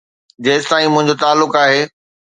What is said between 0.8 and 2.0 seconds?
منهنجو تعلق آهي.